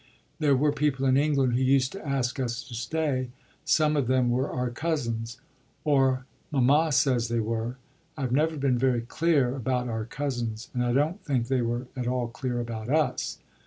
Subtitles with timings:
[0.39, 3.29] There were people in England who used to ask us to stay;
[3.65, 5.39] some of them were our cousins
[5.83, 7.77] or mamma says they were.
[8.17, 12.07] I've never been very clear about our cousins and I don't think they were at
[12.07, 13.37] all clear about us.